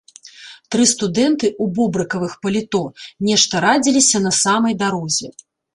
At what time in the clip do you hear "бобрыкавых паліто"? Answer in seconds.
1.81-2.83